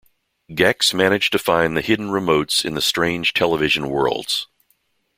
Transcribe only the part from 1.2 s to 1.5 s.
to